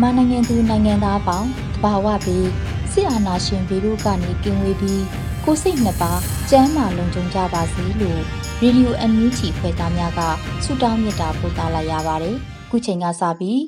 [0.00, 2.48] မြန်မာနိုင်ငံသူနိုင်ငံသားအပေါင်းတဘာဝပြီး
[2.92, 5.04] စစ်အာဏာရှင်ဗီရုကနေကင်းဝေးပြီး
[5.44, 6.20] ကိုစိတ်နှစ်ပါး
[6.50, 8.20] ကျမ်းမာလုံခြုံကြပါစေလို့
[8.62, 10.20] ရေဒီယိုအန်ယူဂျီဖွဲ့သားများက
[10.64, 12.36] ဆုတောင်းမေတ္တာပို့သလာရပါတယ်။
[12.70, 13.60] ခုချိန်ကစပြီး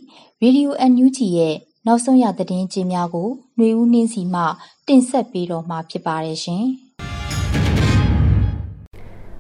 [0.43, 1.55] ရေဒီယိုအန်ယူဂျီရဲ့
[1.87, 4.43] နောက်ဆုံးရသတင်းကြေးများကိုຫນွေဦးနှင်းစီမှ
[4.89, 6.65] တင်ဆက်ပေးတော့မှာဖြစ်ပါတယ်ရှင်။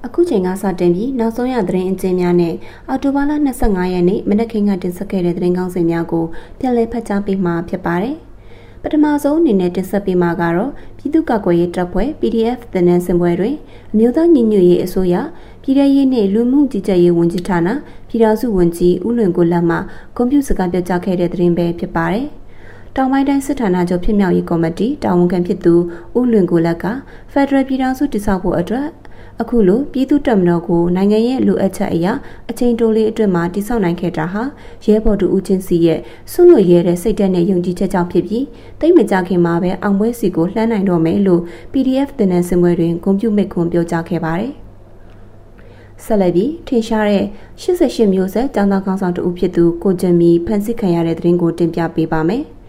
[0.07, 2.55] အခုချိန်ကစတင်ပြီးနောက်ဆုံးရသတင်းအကျဉ်းများနဲ့
[2.89, 6.25] အော်တိုဘာလ25ရက်နေ့မနက်ခင်းကတင်ဆက်ခဲ့တဲ့သတင်းကောင်းစင်များကို
[6.59, 8.17] ပြန်လည်ဖတ်ကြားပေးမှာဖြစ်ပါတယ်။
[8.83, 13.55] ပထမဆုံးအနေနဲ့တင်ဆက်ပေးမှာကတော့ပြည်သူ့ကာကွယ်ရေးတပ်ဖွဲ့ PDF တနန်းစင်ပွဲတွင်
[13.93, 15.15] အမျိုးသားညီညွတ်ရေးအစိုးရ
[15.63, 17.69] ပြည်ထရေးနှင့်လူမှုကြီးကြပ်ရေးဝန်ကြီးဌာန
[18.09, 19.77] ပြည်ထောင်စုဝန်ကြီးဦးလွင်ကိုလက်မှ
[20.17, 22.27] ကွန်ပျူတာစကားပြောကြားခဲ့တဲ့သတင်းပဲဖြစ်ပါတယ်။
[22.97, 25.75] တောင်ပိုင်းတိုင်းစစ်ဌာနချုပ်ဖြစ်မြောက်ရေးကော်မတီတာဝန်ခံဖြစ်သူ
[26.19, 26.85] ဦးလွင်ကိုလက်က
[27.33, 28.89] ဖက်ဒရယ်ပြည်ထောင်စုတည်ဆောက်ဖို့အတွက်
[29.41, 32.13] အခုလိုပြည်သူ့တပ်မတော်ကိုနိုင်ငံရဲ့လိုအပ်ချက်အရာ
[32.51, 34.43] အချိန်တိုလေးအတွင်းမှာတိစောက်နိုင်ခဲ့တာဟာ
[34.85, 36.01] ရဲဘော်တူဦးချင်းစီရဲ့
[36.33, 38.45] ဆွလွတ်ရဲတဲ့စိတ်ဓာတ်နဲ့ယုံကြည်ချက်ကြောင့်ဖြစ်ပြီး
[38.81, 41.43] တိတ်မကြခင်မှာပဲအောင်ပွဲစီကိုလှမ်းနိုင်တော့မယ်လို့
[41.73, 44.53] PDF တင်နန်းစင်ပွဲတွင်ဂုဏ်ပြုမိတ်ခွန်ပြောကြားခဲ့ပါတယ်။
[46.05, 47.25] ဆက်လက်ပြီးထင်ရှားတဲ့
[47.63, 52.45] 88မျိုးဆက်ចောင်းသားကောင်းဆောင်တူဖြစ်သူကိုကျင်မီဖန်စစ်ခံရတဲ့သတင်းကိုတင်ပြပေးပါမယ်။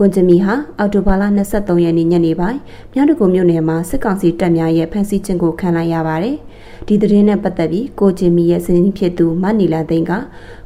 [0.00, 1.22] ကွန်ဂျမီဟာအော်တိုဘာလ
[1.54, 2.58] 23ရက်နေ့ညနေပိုင်း
[2.92, 6.36] မြောက်တကူမြို့နယ်မှာစစ်ကောင်စီတပ်များရဲ့ဖမ်းဆီးခြင်းကိုခံလိုက်ရပါတယ်။
[6.86, 10.12] ဒီသတင်းနဲ့ပတ်သက်ပြီးကိုဂျင်မီရဲ့စင်းဖြစ်သူမနီလာသိန်းက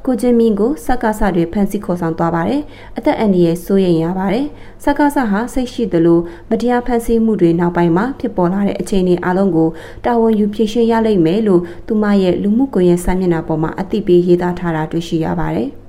[0.06, 2.62] ကိုဂျင်မီကိုစက္ကစတွေဖမ်းဆီးခေါ်ဆောင်သွားပါတယ်။
[2.98, 4.46] အသက်အန္တရာယ်စိုးရိမ်ရပါတယ်။
[4.84, 9.68] စက္ကစဟာစိတ်ရှိသလိုမတရားဖမ်းဆီးမှုတွေနောက်ပိုင်းမှာဖြစ်ပေါ်လာတဲ့အခြေအနေအလုံးကို
[10.04, 15.70] တာဝန်ယူဖြေရှင်းရလိမ့်မယ်လို့သူမရဲ့လူမှုကွန်ရက်စာမျက်နှာပေါ်မှာအသိပေးရေးသားထားတာတွေ့ရှိရပါတယ်။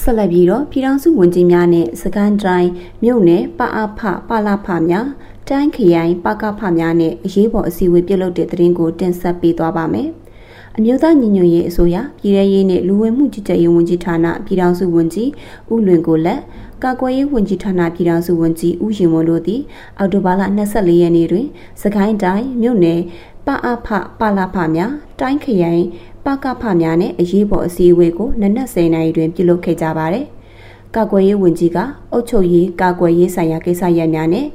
[0.00, 2.70] ဆက်လက်ပြီးတော့ပြည်ထောင်စုဝန်ကြီးများနဲ့စကန်တိုင်း
[3.02, 5.06] မြို့နယ်ပအဖပလာဖများ
[5.48, 10.08] တိုင်းခရိုင်ပကဖများနဲ့အရေးပေါ်အစည်းအဝေးပြုလုပ်တဲ့သတင်းကိုတင်ဆက်ပေးသွားပါမယ်။
[10.76, 15.28] အမျိုးသားညီညွတ်ရေးအစိုးရပြည်ထရေးနဲ့လူဝင်မှုကြီးကြပ်ရေးဝန်ကြီးဌာနပြည်ထောင်စုဝန်ကြီး
[15.72, 16.40] ဦးလွင်ကိုလက်
[16.82, 19.60] ကာကွယ်ရေးဝန်ကြီးဌာနပြည်ထောင်စုဝန်ကြီးဦးရင်ဝန်းတို့သည်
[19.98, 21.46] အော်တိုဘာလ24ရက်နေ့တွင်
[21.82, 23.00] စကိုင်းတိုင်းမြို့နယ်
[23.46, 23.88] ပအဖ
[24.18, 25.84] ပလာဖများတိုင်းခရိုင်
[26.24, 30.26] ပကဖများနဲ့အရေးပေါ်အစည်းအဝေးကိုနနက်10:00နာရီတွင်ပြုလုပ်ခဲ့ကြပါတယ်။
[30.96, 31.78] ကာကွယ်ရေးဝန်ကြီးက
[32.12, 34.46] အုပ်ချုပ်ရေးကာကွယ်ရေးဆိုင်ရာကိစ္စရပ်များနဲ့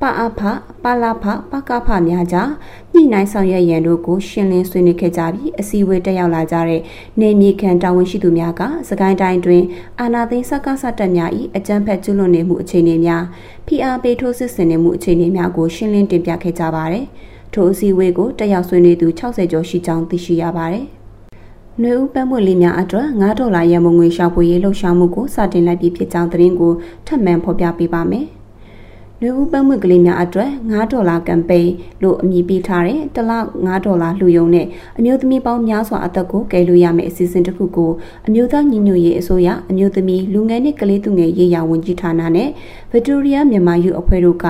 [0.00, 0.40] ပအဖ
[0.82, 2.50] ပလာဖပကဖများကြား
[2.92, 6.80] ညှိနှိုင်းဆောင်ရွက်ရန်တို့ကိုရှင်းလင်းဆွေးနွေးခဲ့ကြပြီးအစည်းအဝေးတက်ရောက်လာကြတဲ့
[7.20, 9.62] နေမြေခံတာဝန်ရှိသူများကစကိုင်းတိုင်းတွင်
[10.00, 13.24] အာနာသိန်းစက္ကစတက်များ၏အကြမ်းဖက်ကျူးလွန်နေမှုအခြေအနေများ
[13.66, 17.06] ဖိအားပေးထိုးစစ်ဆင်နေမှုအခြေအနေများကိုရှင်းလင်းတင်ပြခဲ့ကြပါတယ်။
[17.52, 20.86] ထိုအစည်းအဝေးကိုတက်ရောက်ဆွေးနွေးသူ60ကျော်ရှိကြောင်းသိရှိရပါတယ်။။
[21.82, 26.72] နှွေဦးပန်းပွင့်လေးများအတွက်9ဒေါ်လာရန်ပုံငွေရှာဖွေရေးလှုပ်ရှားမှုကိုစတင်လိုက်ပြီးဖြစ်ကြောင်းသတင်းကို
[27.06, 28.26] ထပ်မံဖော်ပြပေးပါမယ်။
[29.20, 34.66] နှွေဦးပန်းပွင့်ကလေးများအတွက်9ဒေါ်လာကမ်ပိန်းလို့အမည်ပေးထားတဲ့တစ်လ9ဒေါ်လာလှူယုံနဲ့
[34.98, 37.90] အမျိုးသမီးပေါင်းများစွာအသက်ကိုကယ်လို့ရမယ့်အစီအစဉ်တစ်ခုကို
[38.26, 42.48] အမျိုးသားညီညွတ်ရေးအစိုးရအမျိုးသမီးလူငယ်နဲ့ကလေးသူငယ်ရေးရာဝန်ကြီးဌာနနဲ့
[42.90, 44.44] ဗစ်တိုးရီးယားမြန်မာယူအဖွဲ့တို့က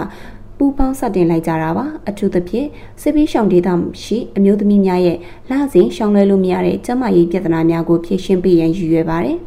[0.59, 2.69] ပူပေါင်းစတင်လိုက်ကြတာပါအထူးသဖြင့်
[3.00, 3.69] စစ်ပေးရှောင်ဒေသ
[4.03, 5.18] ရှိအမျိုးသမီးများရဲ့
[5.51, 9.39] လစဉ်ရှောင်လွှဲလို့မရတဲ့ကျန်းမာရေးပြဿနာများကိုဖြေရှင်းပေးရန်ရည်ရွယ်ပါတယ်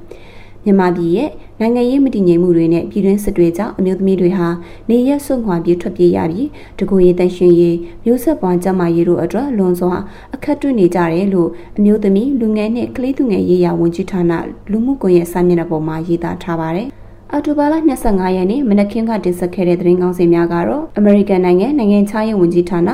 [0.63, 4.50] မြန်မာပြည်ရဲ့နိုင်ငံရေးမတည်ငြိမ်မှုတွေနဲ့ပြည်တွင်းစစ်တွေကြောင့်အမျိုးသမီးတွေဟာ
[4.89, 6.48] နေရက်ဆွန့်ခွာပြေးထွက်ပြေးရပြီး
[6.80, 9.94] တကူရေးတန်ရှင်ရေးမျိုးဆက်ပွားကျန်းမာရေးတို့အတွက်လွန်စွာ
[10.36, 14.31] အခက်တွေ့နေကြတယ်လို့အမျိုးသမီးလူငယ်နဲ့ကလေးသူငယ်ရေးရာဝန်ကြီးဌာန
[14.71, 16.88] လူမှုကွန်ရက်စာမျက်နှာပေါ်မှာရေးသားထားပါတယ်
[17.31, 17.75] အော်တိုဘာလ
[18.06, 22.89] 25ရက်နေ့မနက်ခင်းကတင်ဆက်ခဲ့တဲ့သတင်းကောင်းစင်များကတော့အမေရိကန်နိုင်ငံနိုင်ငံခြားရေးဝန်ကြီးဌာန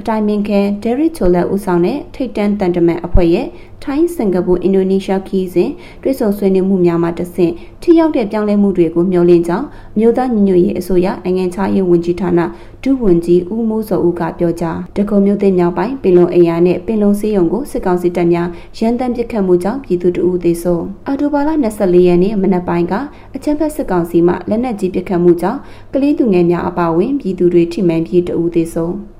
[0.00, 3.46] အတိုင်ပင်ခံဒယ်ရစ်ချိုလက်ဦးဆောင်တဲ့ထိတ်တန်းတန်တမန်အဖွဲ့ရဲ့
[3.84, 5.70] ထိုင်းစင်ကာပူအင်ဒိုနီးရှားခီးစဉ်
[6.02, 7.52] တွဲဆုံဆွေးနွေးမှုများမှာတဆင့်
[7.82, 9.66] ထိရောက်တဲ့ပြောင်းလဲမှုတွေကိုမျှော်လင့်ကြောင်း
[9.98, 12.40] မြို့သားညီညွတ်ရေးအစိုးရနိုင်ငံခြားရေးဝန်ကြီးဌာန
[12.82, 18.48] ဒုဝန်ကြီးဦးမိုးစောဦးကပြောကြားတကုံမြို့သိမ်းမြောက်ပိုင်းပင်လုံအိယာနဲ့ပင်လုံစေးရုံကိုစစ်ကောင်စီတပ်များ
[18.78, 22.94] ရန်တမ်းပစ်ခတ်မှုကြောင့်ပြည်သူတအူသေဆုံးအော်တိုဘာလ24ရက်နေ့မနက်ပိုင်းက
[23.34, 25.60] အချမ်းဖက်စစ်ကောင်စီမှလက်နက်ကြီးပစ်ခတ်မှုကြောင့်
[25.92, 29.17] ကလေးသူငယ်များအပါအဝင်ပြည်သူတွေထိမှန်ပြီးတအူသေဆုံး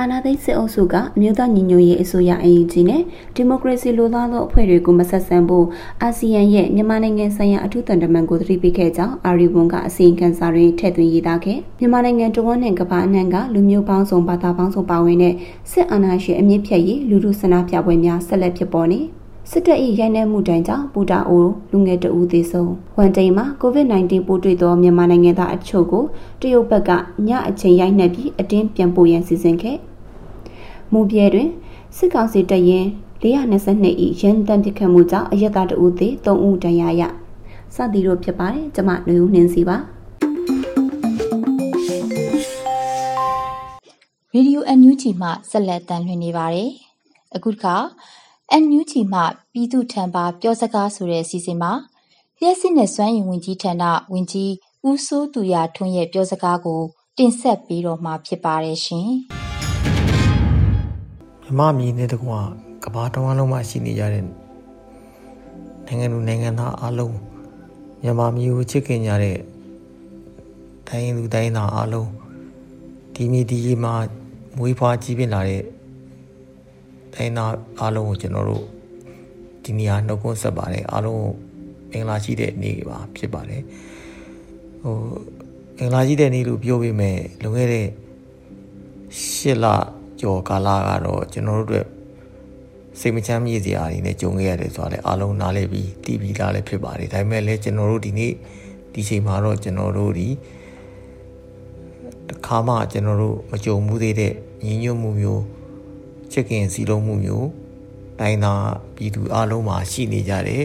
[0.00, 3.02] အာနာသိစစ်အုပ်စုကအမျိုးသားညီညွတ်ရေးအစိုးရအရင်ကြီးနဲ့
[3.34, 5.66] ဒီမိုကရေစီလိုလားသောအဖွဲ့တွေကိုမဆက်ဆံဖို့
[6.02, 15.34] အာဆီယံရဲ့မြန်မာနိုင်ငံဆိုင်ရာအထူးတန်တမန်ကိုသတိပေးခဲ့ကြောင်းအာရီဝန်ကအစီရင်ခံစာတွင်ထည့်သွင်းရေးသားခဲ့မြန်မာနိုင်ငံတဝန်းနဲ့ကမ္ဘာအနှံ့ကလူမျိုးပေါင်းစုံဘာသာပေါင်းစုံပါဝင်တဲ့
[15.70, 19.00] စစ်အာဏာရှင်အမြင့်ဖြတ်ရေးလူထုဆန္ဒပြပွဲများဆက်လက်ဖြစ်ပေါ်နေ
[19.52, 26.04] စစ်တပ်၏ရိုက်နှက်မှုတိုင်ကြောင့်ပူတာအိုလူငယ်တဦးသေဆုံးဝန်တိန်မှာ COVID-19 ပိုးတွေ့သောမြန်မာနိုင်ငံသားအချို့ကို
[26.40, 26.90] တရုတ်ဘက်က
[27.28, 29.78] ညအချိန်ရိုက်နှက်ပြီးအတင်းပြန်ပို့ရန်စီစဉ်ခဲ့
[30.92, 31.48] မူပြဲတွင်
[31.96, 32.86] စစ်ကောင်စီတပ်ရင်
[33.22, 37.02] 422ဤရန်တမ်းပစ်ခတ်မှုကြောင့်အရက်သားတဦးသေ3ဦးဒဏ်ရာရ
[37.74, 39.76] စသည်တို့ဖြစ်ပါတယ်ကျမနှွေဦးနှင်းစီပါ
[44.34, 46.70] ရေဒီယိုအန်ယူဂျီမှဆက်လက်တန်လှည့်နေပါတယ်
[47.34, 47.76] အခုတစ်ခါ
[48.52, 49.20] အန်ယူဂျီမှ
[49.52, 51.72] ပြည်သူထံပါ ပြောစကားဆိုတဲ့စီစဉ်မှာ
[52.38, 54.52] လျှက်စစ်နဲ့စွမ်းရည်ဝင်ကြီးဌာနဝင်ကြီး
[54.88, 56.82] ဦးစိုးသူရထွန်းရဲ့ ပြောစကားကို
[57.16, 59.08] တင်ဆက်ပြီးတော့မှဖြစ်ပါတယ်ရှင်
[61.42, 62.40] မြမမြည်တဲ့ကွာ
[62.84, 64.24] ကဘာတဝမ်းလုံးမှာ ရှိနေကြတဲ့
[65.86, 67.16] နိုင်ငံလူနိုင်ငံသားအလုံး
[68.02, 69.38] မြန်မာမျိုးကို ချစ်ခင်ကြတဲ့
[70.88, 72.10] တိုင်းလူတိုင်းသားအလုံး
[73.14, 73.94] ဒီမီဒီမှာ
[74.56, 75.62] မွေးဖွားကြီးပြင်းလာတဲ့
[77.18, 78.64] တိုင်းသားအားလုံးကိုကျွန်တော်တို့
[79.64, 81.24] ဒီနေရာနှုတ်ခွန်းဆက်ပါတယ်အားလုံး
[81.90, 83.62] မင်္ဂလာရှိတဲ့နေ့ပါဖြစ်ပါတယ်
[84.82, 84.94] ဟို
[85.78, 87.86] မင်္ဂလာရှိတဲ့နေ့လို့ပြောပေမဲ့လွန်ခဲ့တဲ့
[89.30, 89.66] ၈လ
[90.20, 91.86] ကျော်ကာလကတော့ကျွန်တော်တို့အတွက်
[93.00, 98.32] စိတ်မချမ်းမြေ့စရာတွေနဲ့ကြုံခဲ့ရတယ်ဆိုတာလည်းအားလုံးနားလည်ပြီးတည်ပြီးသားလည်းဖြစ်ပါတယ်ဒါပေမဲ့လည်းကျွန်တော်တို့ဒီနေ့
[98.94, 100.28] ဒီချိန်မှာတော့ကျွန်တော်တို့ဒီ
[102.28, 104.32] တခါမှကျွန်တော်တို့မကြုံမှုသေးတဲ့
[104.64, 105.44] ညီညွတ်မှုမျိုး
[106.32, 107.48] ချစ်ခင်စီလုံးမှုမျိုး
[108.20, 110.64] တိုင်းသားပြည်သူအလုံးမှာရှိနေကြတယ်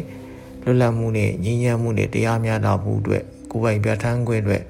[0.64, 4.64] လွတ်လပ်မှုနဲ့ငြိမ်းချမ်းမှုနဲ့တရားမျှတမှုအတွက်ကိုယ်ပိုင်ပြဋ္ဌာန်းခွင့်အတွက်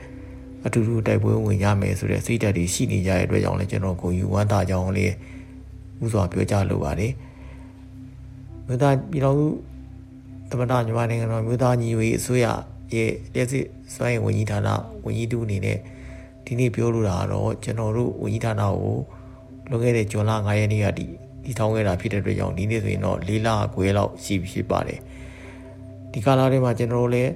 [0.66, 5.14] အတူတူတိုက်ပွဲဝင်ရမယ်ဆိုတဲ့စိတ်ဓာတ်တွေရှိနေကြတဲ့အတွက်ကြောင့်လည်းကျွန်တော်ကိုယူဝမ်းသာကြောင်းလေး
[6.04, 7.14] ဥစွာပြောကြားလိုပါတယ်
[8.68, 9.48] မြို့သားပြည်တော်စု
[10.50, 12.46] သမ္မတမြန်မာနိုင်ငံတော်မြို့သားညီညွတ်ရေးအစိုးရ
[12.94, 14.70] ရဲ့လက်စစ်စွမ်းရည်ဝန်ကြီးဌာန
[15.06, 15.78] ဝန်ကြီးတူအနေနဲ့
[16.46, 18.98] ဒီနေ့ပြောလိုတာကတော့ကျွန်တော်တို့ဝန်ကြီးဌာနကို
[19.74, 21.06] လွန်ခဲ့တဲ့ဇွန်လ9ရက်နေ့ကဒီ
[21.44, 25.00] ဒီထောင်းခဲ့တာဖြစ်တဲ့အတွက်ကြောင့်ဒီနေ့ဆိုရင်တော့၄လခွဲလောက်ရှိပြီဖြစ်ပါတယ်
[26.12, 27.32] ဒီကာလထဲမှာကျွန်တော်တို့လည်း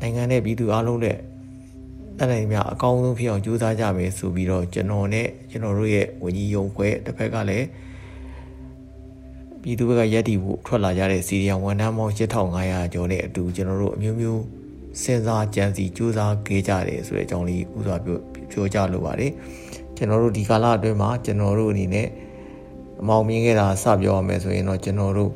[0.00, 1.16] နိုင်ငံနဲ့ပြည်သူအလုံးနဲ့
[2.18, 7.66] အဲ့ဒါများအကောင်းဆုံးဖြစ်အောင်ကြိုးစားကြမယ်ဆိုပြီးတော့ကျွန်တော်နဲ့ကျွန်တော်တို့ရဲ့ဝန်ကြီးယုံခွဲတစ်ဖက်ကလည်း
[9.62, 14.42] ပြည်သူဘက်ကရက်တီဖို့ထွက်လာကြတဲ့စီရီယံဝန်ထမ်းပေါင်း8500ကျော်နဲ့အတူကျွန်တော်တို့အမျိုးမျိုး
[15.02, 18.18] စဉ်းစားကြံစီကြိုးစားခဲ့ကြတယ်ဆိုတဲ့အကြောင်းလေးဥစွာပြော
[18.50, 19.32] ပြောကြလိုပါတယ်
[19.96, 22.08] ကျွန်တော်တို့ဒီကာလအတွင်းမှာကျွန်တော်တို့အနေနဲ့
[23.00, 25.32] အမောင်မြင်ခဲ့တာစပြောရမယ်ဆိုရင်တော့ကျွန်တော်တို့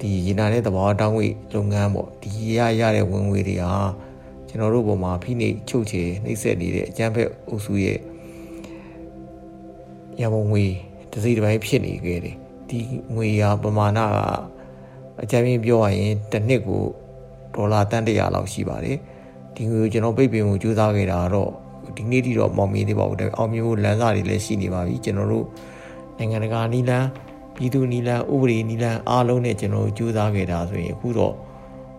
[0.00, 3.74] ဒီရေနာတဲ့သဘာဝတောင်းဝေးလုပ်ငန်းပေါ့ဒီရရတဲ့ဝင်ငွေတွေဟာ
[4.48, 7.98] ကျွန်တော်တို့ဘုံမှာဖိနှိပ်ချုပ်ချယ်နှိပ်စက်နေတဲ့အကြမ်းဖက်အုပ်စုရဲ့
[10.20, 10.64] ရမုံငွေ
[11.12, 12.36] တစိတစ်ပိုင်းဖြစ်နေခဲ့တယ်
[12.68, 12.78] ဒီ
[13.14, 14.18] ငွေရပမာဏက
[15.22, 16.84] အကြမ်းပြင်းပြောရရင်တစ်နှစ်ကို
[17.54, 18.98] ဒေါ်လာတန်တရာလောက်ရှိပါတယ်
[19.54, 21.52] ဒီငွေကိုကျွန်တော်ပိတ်ပင်မှုကြိုးစားခဲ့တာတော့
[21.98, 25.46] ဒီနေ့ထိတော့မောင်မြင်သေးပါဘူးဒါအောင်မြင်ဖို့လမ်းစာတွေလည်းရှိနေပါပြီကျွန်တော်တို့
[26.18, 27.06] နိုင်ငံတကာနီလန်း
[27.56, 31.34] ပြည်သူနီလန်းဥပဒေနီလန်းအားလုံးနဲ့ကျွန်တော်တို့ကြိုးစားခဲ့တာဆိုရင်အခုတော့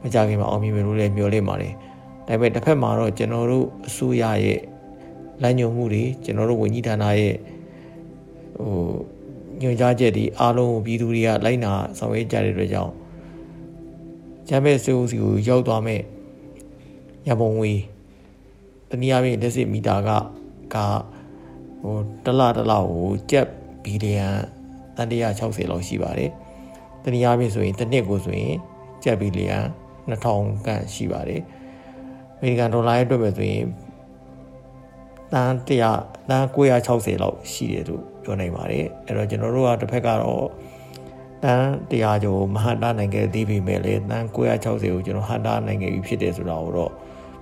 [0.02, 1.74] မကြခင်မှာအောင်မြင်မယ်လို့လည်းမျှော်လင့်ပါတယ်
[2.28, 4.60] ဒါပေမဲ့တစ်ဖက်မှာတော့ကျွန်တော်တို့အစိုးရရဲ့
[5.42, 7.36] လမ်းညွှန်မှုတွေကျွန်တော်တို့ဝန်ကြီးဌာနရဲ့
[8.58, 8.74] ဟို
[9.62, 12.94] ညွှန်ကြားချက်တွေအားလုံးကိုပြည်သူတွေကလိုက်နာဆောင်ရွက်ကြတဲ့အတွက်ကြောင့်
[14.48, 16.02] ဂျမ်းမဲစေအိုစီကိုရောက်သွားမဲ့
[17.28, 17.80] ရပုံဝေး
[18.90, 20.10] တနည်းအားဖြင့်လက်စစ်မီတာက
[20.74, 20.78] က
[21.82, 23.48] ဟိုတလတလကိုကျပ်
[23.84, 24.28] ဘီလီယံ
[24.96, 26.32] တန်160လောက်ရှိပါတယ်
[27.04, 28.56] တနည်းအားဖြင့်ဆိုရင်တစ်နှစ်ကိုဆိုရင်
[29.04, 29.58] ကျပ်ဘီလီယံ
[30.10, 31.42] 2000ခန့်ရှိပါတယ်
[32.36, 33.66] အမေရိကန်ဒေါ်လာရဲ့အတွက်ပဲဆိုရင်
[35.34, 40.48] တန်100တန်960လောက်ရှိတယ်လို့ပြောနိုင်ပါတယ်အဲ့တော့ကျွန်တော်တို့ကတစ်ဖက်ကတော့
[41.44, 46.92] တန်100ကျော်မဟာတာနိုင်ခဲ့သေးပေမဲ့လည်းတန်960ကိုကျွန်တော်ဟာတာနိုင်ခဲ့ပြီဖြစ်တယ်ဆိုတာကိုတော့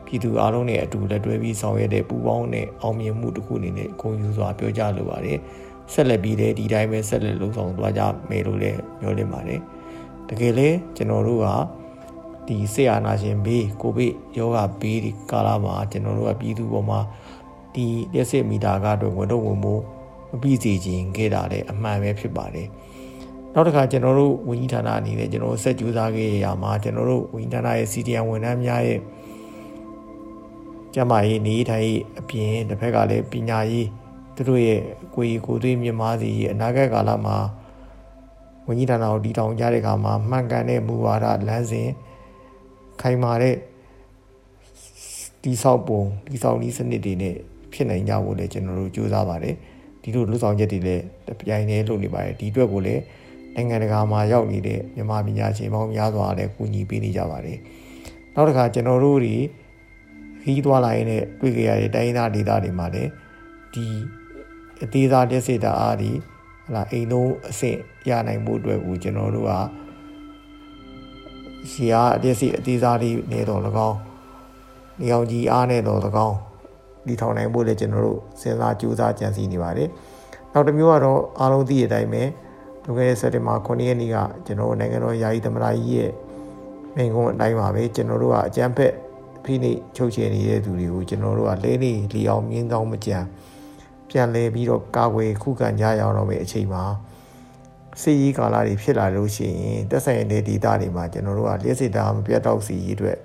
[0.08, 5.40] ပြည်သူအားလုံးနဲ့အတူလက်တွဲပြီးဆောင်ရွက်တဲ့ပူးပေါင်းတဲ့အောင်မြင်မှုတစ်ခုအနေနဲ့ဂုဏ်ယူစွာပြောကြားလိုပါတယ်
[5.94, 9.60] ဆက်လက်ပြီးလည်းဒီတိုင်းပဲဆက်လက်လှုပ်ဆောင်သွားကြမယ်လို့လည်းပြောလင့်ပါတယ်
[10.30, 11.48] တကယ်လဲကျွန်တော်တို့က
[12.48, 17.00] ဒီဆေးအာနာရှင်ဘေးကိုဗစ်ယောဂဘေးဒီကာလမှာကျွန်တော်တို့ကပြည်သူပေါ်မှာ
[17.76, 19.82] ဒီလက်စစ်မီတာကတော့ဝင်တော့ဝင်ဖို့
[20.42, 22.68] ပြီးစီခြင်းခဲ့တာလည်းအမှန်ပဲဖြစ်ပါတယ်
[23.54, 29.00] နောက်တစ်ခါကျွန်တော်တို့ဝန်ကြီးဌာနအနေနဲ့ကျွန်တော်တို့ဆက်ကြိုးစားခဲ့ရမှာကျွန်တော်တို့ဝန်ကြီးဌာနရဲ့ CDN ဝန်ထမ်းများရဲ့
[30.94, 33.88] ကျမရေးနေထိုင်အပြင်တစ်ဖက်ကလည်းပညာရေး
[34.36, 34.82] သူတို့ရဲ့
[35.16, 37.38] ကိုယ်ကိုယ်သွေးမြင့်မားစီအနာဂတ်ကာလမှာ
[38.68, 41.90] ဝန်ကြီးဌာနကိုတည်ထောင်ကြတဲ့အခါမှာမှန်ကန်တဲ့မူဝါဒလမ်းစဉ်
[43.02, 43.56] ခိုင်မာတဲ့
[45.44, 47.36] တိဆောက်ပုံတိဆောက်နည်းစနစ်တွေနဲ့
[47.74, 49.56] ဖြစ်နိုင်ကြဖို့လည်းကျွန်တော်တို့ကြိုးစားပါတယ်
[50.02, 51.04] ဒီလိုလူဆောင်ချက်တွေလည်း
[51.40, 53.02] ပြိုင်နေလုပ်နေပါတယ်ဒီအတွက်ကိုလည်း
[53.56, 57.58] နိုင်ငံတကာမှာရောက်နေတဲ့မြန်မာပညာရှင်ပေါင်းများစွာလည်းကူညီပေးနေကြပါတယ်
[58.34, 59.36] နောက်တစ်ခါကျွန်တော်တို့တွေ
[60.48, 63.10] ခီးသွားလာရင်လည်းတွေ့ကြရတဲ့တိုင်းသားဒေသတွေမှာလည်း
[63.74, 63.86] ဒီ
[64.84, 66.12] အသေးစားလက်စစ်တာအားဒီ
[66.66, 69.52] ဟလာအိမ်လုံးအဆင့်ရနိုင်မှုအတွက်ကိုကျွန်တော်တို့က
[71.72, 73.98] ရှီယာအတက်စီအသေးစားလေးနေတော့၎င်း
[75.00, 76.38] နေအောင်ကြီးအားနဲ့တော့၎င်း
[77.08, 79.90] ဒီထောင်နိုင်ဖို့လည်းကျွန်တော်တို့စဉ်းစားကြိုးစားကြံစည်နေပါတယ်
[80.54, 82.24] နောက်တစ်မျိုးကတော့အားလုံးသိတဲ့အတိုင်းပဲ
[82.84, 86.12] လွန်ခဲ့တဲ့စက်တင်ဘာ9ရက်နေ့ကကျွန်တော်တို့နိုင်ငံတော်ယာယီသမ္မတကြီးရဲ့
[86.96, 88.94] မိန့်ခွန်းအတိုင်းပါပဲကျွန်တော်တို့ကအကြမ်းဖက်
[89.48, 93.18] ဖိနှိပ်ချုပ်ချယ်နေတဲ့သူတွေကိုကျွန်တော်တို့ကလဲနေလီအောင်မြင်းဆောင်မကြံ
[94.10, 96.84] ပြန်လဲပြီးတော့ကာကွယ်ခုခံကြရအောင်တော့ပဲအချိန်မှာ
[98.02, 103.18] စီရီကာလာတွေဖြစ်လာလို့ရှိရင်တက်ဆိုင်တဲ့ဒေတာတွေမှာကျွန်တော်တို့ကလက်စစ်တာမပြတ်တော့စီရေးအတွက်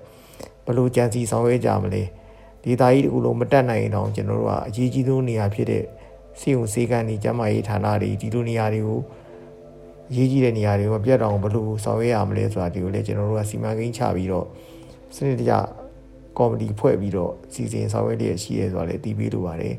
[0.65, 2.03] ဘလို့ကြံစီဆောင်ရွက်ကြမလဲ
[2.63, 5.83] ဒေတာကြီးတခုလုံးမတက်နိုင်အောင်ကျွန်တော်တို့ကအရေးကြီးဆုံးနေရာဖြစ်တဲ့
[6.39, 8.99] စီုံစေကန်ဒီကျမရေးဌာနတွေဒီလိုနေရာတွေကို
[10.11, 14.47] အရေးကြီးတဲ့နေရာတွေကိုပြတ်တော့ဘလို့ဆောင်ရွက်ရမလဲဆိုတာဒီကိုလည်းကျွန်တော်တို့ကစီမံကိန်းချပြီးတော့
[15.15, 15.53] စနစ်တကျ
[16.37, 19.75] ကော်မတီဖွဲ့ပြီးတော့စီစဉ်ဆောင်ရွက်ရရှိရဲဆိုတာလည်းတည်ပြီးလိုပါတယ်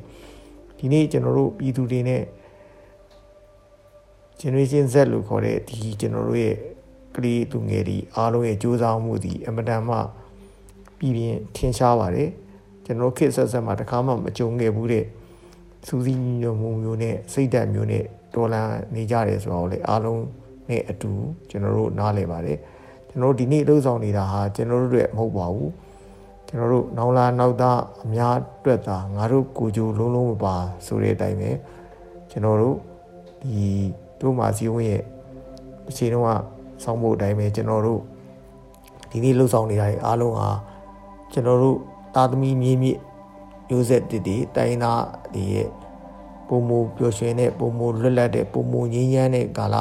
[0.78, 2.22] ဒီနေ့ကျွန်တော်တို့ပြည်သူတွေနဲ့
[4.40, 6.56] generation Z လို့ခေါ်တဲ့ဒီကျွန်တော်တို့ရဲ့
[7.16, 9.96] ကလေးသူငယ်ဒီအားလုံးရဲ့စူးစမ်းမှုဒီအမတန်မှ
[10.98, 12.30] ပြည်ပြင်းထင်ရှားပါတယ်
[12.84, 15.04] ကျွန်တော်ခေတ်ဆက်ဆက်မှာတခါမှမကြုံခဲ့ဘူးတဲ့
[15.86, 20.24] စူးစီးညွှန်မှုမျိုးနဲ့စိတ်ဓာတ်မျိုးနဲ့တော်လန်နေကြတယ်ဆိုတော့လေအားလုံး
[20.68, 21.10] နဲ့အတူ
[21.50, 22.58] ကျွန်တော်တို့နားလည်ပါတယ်
[23.08, 25.70] ကျွန်တော်တို့ဒီနေ့လှုပ်ဆောင်နေတာဟာကျွန်တော်တို့တွေမဟုတ်ပါဘူး
[26.54, 30.54] ကျွန်တော်တို့နောင်လာနောက်သားအများအတွက်သာငါတို့ကိုကြိုလုံးလုံးမပါ
[30.86, 31.50] ဆိုတဲ့အတိုင်းပဲ
[32.30, 32.76] ကျွန်တော်တို့
[33.42, 33.64] ဒီ
[34.20, 35.02] တို့မှာစီဝင်းရဲ့
[35.88, 36.30] အချိန်တုန်းက
[36.82, 38.00] ဆောင်းဖို့အတိုင်းပဲကျွန်တော်တို့
[39.10, 40.48] ဒီနေ့လှုပ်ဆောင်နေတာအားလုံးဟာ
[41.32, 41.78] ကျွန်တော်တို့
[42.14, 42.98] သားသမီးမြေးမြစ်
[43.68, 45.68] မျိုးဆက်တည်တည်တိုင်းသားတွေရဲ့
[46.48, 49.76] ပုံမူပျော်ရွှင်တဲ့ပုံမူလွတ်လပ်တဲ့ပုံမူငြိမ်းချမ်းတဲ့ကာလ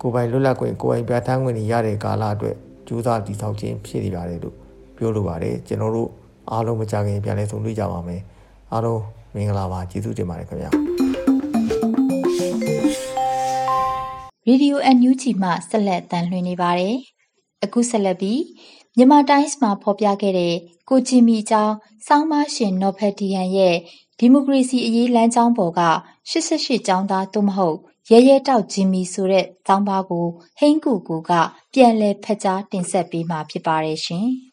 [0.00, 2.56] ကိုယ်ပိုင်လွတ်လပ်ခွင့်ကိုယ်ပိုင်ပြဋ္ဌာန်းခွင့်တွေရတဲ့ကာလအတွက်
[2.88, 4.65] ကြိုးစားတည်ဆောက်ခြင်းဖြစ်နေပါတယ်လို့
[4.98, 6.10] ပြောလိုပါတယ်ကျွန်တော်တို့
[6.52, 8.20] အားလုံးမကြခင်ပြန်လည်ဆုံတွေ့ကြပါမယ်
[8.72, 9.02] အားလုံး
[9.34, 10.70] မင်္ဂလာပါကျေးဇူးတင်ပါတယ်ခင်ဗျာ
[14.48, 16.96] ရေဒီယို NUG မှဆက်လက်တန်လှည့်နေပါတယ်
[17.64, 18.42] အခုဆက်လက်ပြီး
[18.96, 20.54] မြန်မာတိုင်းစ်မှာဖော်ပြခဲ့တဲ့
[20.88, 21.74] ကိုချီမီအကြောင်း
[22.06, 23.76] စောင်းမရှင်နော်ဖက်ဒီယန်ရဲ့
[24.18, 25.82] ဒီမိုကရေစီအရေးလမ်းကြောင်းပေါ်က
[26.30, 27.76] 88ကျောင်းသားသို့မဟုတ်
[28.10, 30.26] ရဲရဲတောက်ဂျင်မီဆိုတဲ့ကျောင်းပါကို
[30.58, 31.32] ဟိန်းကူကူက
[31.72, 34.28] ပြန်လည်ဖက်ကြားတင်ဆက်ပေးမှာဖြစ်ပါတယ်ရှင်။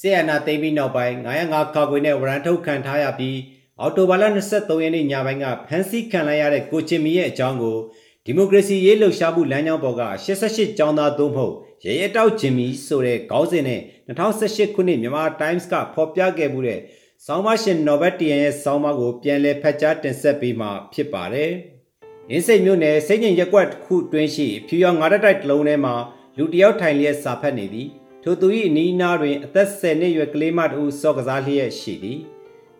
[0.00, 1.14] ဆေးရနာသိမ်းပြီးနောက်ပိုင်း
[1.44, 3.38] 905ခါခွေနဲ့ဝရန်ထုတ်ခံထားရပြီး
[3.80, 7.76] အော်တိုဘာလ23ရက်နေ့ညပိုင်းကဖမ်းဆီးခံလိုက်ရတဲ့ကိုချင်မီရဲ့အကြောင်းကို
[8.24, 16.80] ဒီမိုကရေစီရေးလှုပ်ရှားမှုလမ်းကြောင်းပေါ်က88ကျောင်းသားသို့မဟုတ်ရဲရဲတောက်ချင်မီဆိုတဲ့ခေါင်းစဉ်နဲ့2018ခုနှစ်မြန်မာ Times ကဖော်ပြခဲ့မှုတဲ့
[17.26, 21.50] ဆောင်းပါရှင်နော်ဘတ်တီယန်ရဲ့ဆောင်းပါးကိုပြန်လည်ဖတ်ကြားတင်ဆက်ပေးမှာဖြစ်ပါတယ်။
[22.30, 25.94] အင်းစိတ်မျိုးနယ်စိတ်ငြိမ်ရက်ကွက်တစ်ခုတွင်းရှိဖြူရောင်ငါးတိုက်တစ်လုံးထဲမှာ
[26.38, 27.88] လူတယောက်ထိုင်လျက်စာဖတ်နေသည်
[28.30, 32.18] ထိုသူ၏အနီးအနားတွင်အသက်10နှစ်ရွယ်ကလေးမတူစော့ကစားလျက်ရှိသည်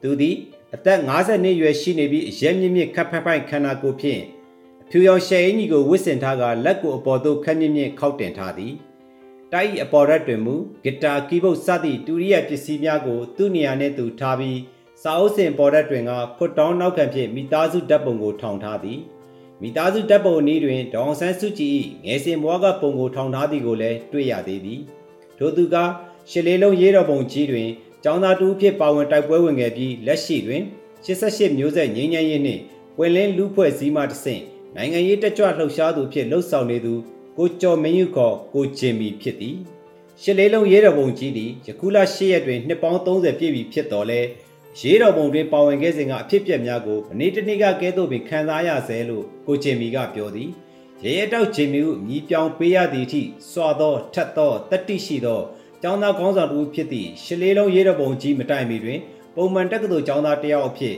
[0.02, 0.37] သူသည်
[0.75, 4.23] အသက်50နှစ်ရွယ်ရှိနေပြီးအရက်မြင့်မြင့်ခပ်ဖက်ဖိုင်ခန္ဓာကိုယ်ဖြင့်
[4.83, 8.73] အဖြူရောင်ရှယ်အင်းကြီးကိုဝစ်စင်ထားကလက်ကိုအပေါ်သို့ခက်မြင့်မြင့်ခောက်တင်ထားသည်
[9.52, 14.59] တိုက်၏အပေါ်ရက်တွင်မူဂီတာကီးဘုတ်စသည့်တူရီယပစ္စည်းများကိုသူ့နေရာနှင့်သူထားပြီး
[15.02, 18.99] စာအုပ်စင်ပေါ်ရက်တွင်ကဖွတ်တောင်းနောက်ခံဖြင့်မိသားစုဓာတ်ပုံကိုထောင်ထားသည်
[19.62, 21.75] မိသားစုဓာတ်ပုံအနည်းတွင်ဒေါအောင်ဆန်းစုကြည်၏
[22.05, 24.83] ငယ်စဉ်ဘဝကပုံကိုထောင်ထားသည်ကိုလည်းတွေ့ရသေးသည်
[25.38, 25.76] ထိုသူက
[26.30, 27.68] ရှစ်လေးလုံးရေးတော်ပုံကြီးတွင်
[28.04, 30.62] ကျောင်းသားတူဖြစ်ပါဝင်တိုက်ပွဲဝင်ခဲ့ပြီးလက်ရှိတွင်
[31.04, 32.62] 88မျိုးဆက်ငြိမ်းချမ်းရေးနှင့်
[32.97, 34.42] ပွင့်လင်းလူဖွဲ့စည်းမှတဆင့်
[34.76, 36.95] နိုင်ငံရေးတက်ကြွလှုပ်ရှားသူဖြစ်လှုပ်ဆောင်နေသူ
[37.37, 39.57] ကိုကျော်မင်းယူခေါ်ကိုဂျင်မီဖြစ်သည်
[40.23, 44.21] ရှစ်လေးလုံးရေးတော်ပုံကြီးသည်ယခုလ10ရက်တွင်နှစ်ပေါင်း30ပြည့်ပြီဖြစ်တော်လဲ
[44.80, 50.50] ရေးတော်ပုံတွင်ပါဝင်ခဲ့စဉ်ကအဖြစ်ပြက်များကိုမနေ့တနေ့ကကဲသို့ပင်ခံစားရဆဲလို့ကိုဂျင်မီကပြောသည်
[51.05, 55.40] ရဲရဲတောက်ဂျင်မီဟုမြည်ပြောင်းပေးရသည့်အထိစွာသောထက်သောတတိရှိသော
[55.83, 59.00] ကျောင်းသားကောင်းဆောင်တူဖြစ်သည့်ရှလေးလုံးရေးတော်ပုံကြီးမတိုင်မီတွင်
[59.35, 60.97] ပုံမှန်တက္ကသိုလ်ကျောင်းသားတယောက်အဖြစ်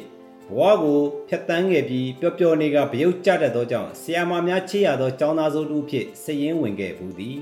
[0.48, 7.36] ဗဘဝကိုဖျက်တမ်းခဲ့ပြီးပျော်ပျော်နေကဗယုတ်ကြတတ်သောကြောင့်ဆီယာမများချေရသောចောင်းသားစုတို့ဖြစ်စည်ရင်းဝင်ခဲ့ဘူးသည်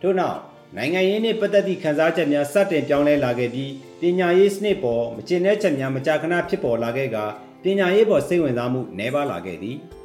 [0.00, 0.38] ထို့နောက်
[0.76, 7.16] နိုင်ငံရေးနှင့်ပတ်သက်သည့်ခန်းစားချက်များစတင်ပြောင်းလဲလာခဲ့ပြီးပညာရေးစနစ်ပေါ်မကျင့်တဲ့ချက်များမကြာခဏဖြစ်ပေါ်လာခဲ့က
[7.62, 9.78] ပညာရေးပေါ်စိတ်ဝင်စားမှုနှဲပါလာခဲ့သည်။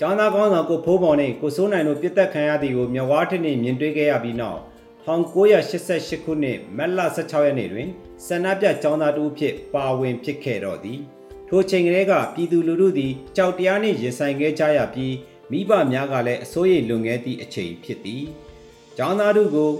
[0.00, 4.60] ကျောင်းသားကောင်းဆောင်ကိုဖိုးပေါ်နဲ့ကိုစိုးနိုင်တို့ပြစ်တက်ခံရသည်ကိုမြဝါထင်းနှင့်မြင်တွေ့ခဲ့ရပြီးနောက်
[5.06, 7.88] 1988ခုနှစ်မတ်လ16ရက်နေ့တွင်
[8.26, 11.00] ဆန္ဒပြကျောင်းသားတို့ဖြစ်ပါဝင်ဖြစ်ခဲ့တော့သည်။
[11.48, 15.14] ထိုချိန်ကလေးကပြည်သူလူထုသည်ကြောက်တရားနှင့်ရင်ဆိုင်ခဲ့ကြရပြီး
[15.50, 18.22] မိဘများကလည်းအစိုးရလွန်ခဲ့သည့်အချိန်ဖြစ်သည်။
[18.96, 19.70] ကျောင်းသားတို့ကို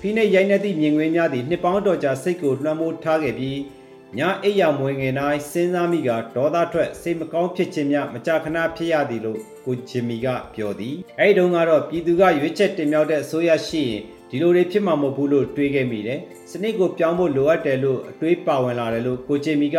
[0.00, 3.58] ဖိနှိပ်ရိုက်နှက်သည့်မြင်ကွင်းများသည်နှစ်ပေါင်းတော်ကြာစိတ်ကိုလွှမ်းမိုးထားခဲ့ပြီး
[4.18, 19.78] ညအိပ်ရမွေငယ်တိုင်းစဉ်းစားမိကဒေါသထွက်စိတ်မကောင်းဖြစ်ခြင်းများမကြာခဏဖြစ်ရသည်လို့ ကိုဂျင်မီကပြောသည်အဲ့ဒီတုန်းကတော့ပြည်သူကရွေးချက်တင်မြှောက်တဲ့အစိုးရရှိရင်ဒီလိုတွေဖြစ်မှာမဟုတ်ဘူးလို့တွေးခဲ့မိတယ်စနစ်ကိုပြောင်းဖို့လိုအပ်တယ်လို့အတွေးပါဝင်လာတယ်လို့ကိုဂျင်မီက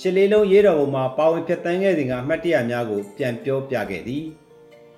[0.00, 4.24] ရှစ်လေးလုံးရေးတော်ပုံမှာပါဝင်ဖြတ်တန်းခဲ့စဉ်ကအမှတ်တရများကိုပြန်ပြောပြခဲ့သည်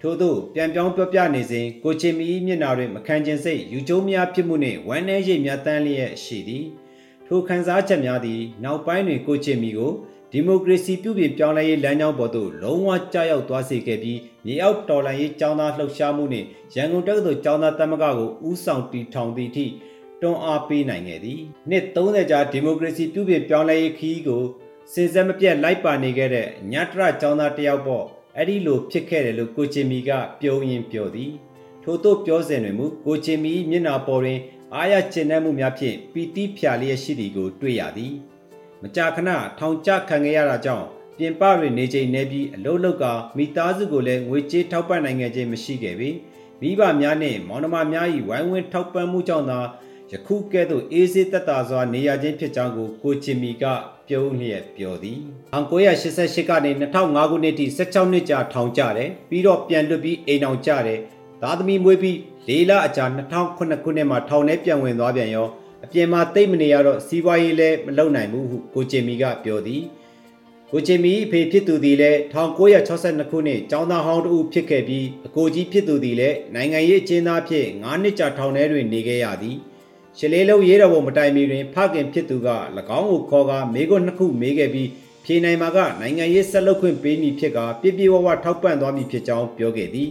[0.00, 6.64] ထို့သောပြန်ပြောင်းပြောပြနေစဉ်ကိုချင်မီမျက်နာတွင်မခံကျင်စိတ်ယူကျုံးများဖြစ်မှုနှင့်ဝမ်းနည်းရိပ်များတန်းလျက်ရှိသည်
[7.26, 9.92] ထိုခံစားချက်များသည်နောက်ပိုင်းတွင်ကိုချင်မီကို
[10.31, 19.65] ဒီမိုကရေစီပြုပြင်ပြောင်းလဲရေးလမ်းကြောင်းပေါ်သို့လုံးဝကြာရောက်သွားစေခဲ့ပြီးမြေအောက်တော်လှန်ရေးចောင်းသားလှုပ်ရှားမှုနှင့်ရန်ကုန်တက္ကသိုလ်ចောင်းသားတမကကိုဦးဆောင်တည်ထောင်သည့်အထိ
[20.21, 21.39] တွန်းအားပေးနိုင်ခဲ့သည်
[21.69, 24.43] နှစ်30ကြာဒီမိုကရေစီပြုပြင်ပြောင်းလဲရေးခီးကို
[24.93, 28.05] စင်စက်မပြတ်လိုက်ပါနေခဲ့တဲ့ညတရចောင်းသားတယောက်ပေါ့
[28.37, 31.31] အဲ့ဒီလိုဖြစ်ခဲ့တယ်လို့ကိုချင်မီကပြောရင်းပြောသည်
[31.83, 34.39] ထို့သို့ပြောစဉ်တွင်မူကိုချင်မီမျက်နာပေါ်တွင်
[34.75, 38.13] အာရကျင်နှံ့မှုများဖြင့်ပီတိဖြာလျက်ရှိသည်ကိုတွေ့ရသည်
[38.82, 40.86] မကြာခဏထောင်ကျခံခဲ့ရတာကြောင့်
[41.18, 43.04] ပြင်ပတွင်နေချိန်နေပြီးအလုတ်လုတ်က
[43.36, 46.10] မိသားစုကိုလည်းငွေကြေးထောက်ပံ့နိုင်ခဲ့ခြင်းမရှိခဲ့ပေ
[46.60, 49.60] မိဘများနှင့်မောင်နှမများ၏ဝိုင်းဝန်းထောက်ပံ့မှုကြောင့်သာ
[50.12, 53.64] ယခုကဲ့သို့အေးစေးသက်သာစွာနေရခြင်းဖြစ်ကြောင်းကိုကိုချင်မီက
[54.08, 55.18] ပြုံးလျက်ပြောသည်
[55.54, 61.00] 1988ကနေ2005ခုနှစ်ထိ16နှစ်ကြာထောင်ကျတယ်ပြီးတော့ပြန်လွတ်ပြီးအိမ်အောင်ကျတယ်
[61.42, 62.16] သားသမီးမွေးပြီး
[62.48, 65.48] ၄လအကြာ2009ခုနှစ်မှာထောင်ထဲပြန်ဝင်သွားပြန်ရော
[65.88, 69.82] အပြင်မှာတိတ်မနေရတော့စီးပွားရေးလည်းမလုပ်နိုင်ဘူးဟုကိုချင်မီကပြောသည်
[70.72, 79.56] ကိုချင်မီအဖေဖြစ်သူသည်လည်း1962ခုနှစ်ကျောင်းသားဟောင်းတူဖြစ်ခဲ့ပြီးအကိုကြီးဖြစ်သူသည်လည်းနိုင်ငံရေးအကျဉ်းသားဖြစ်9နှစ်ကြာထောင်ထဲတွင်နေခဲ့ရသည်
[80.18, 82.48] ရှလေးလုံးရေးတော်ပုံမတိုင်မီတွင်ဖခင်ဖြစ်သူက၎
[82.98, 84.88] င်းကိုခေါ်ကာမေးခွန်းနှစ်ခုမေးခဲ့ပြီး
[85.24, 90.08] ဖြေနိုင်မှာကနိုင်ငံရေးဆက်လုပ်ခွင့်ပေးမည်ဖြစ်ကပြပြဝဝထောက်ပံ့သွားမည်ဖြစ်ကြောင်းပြောခဲ့သည်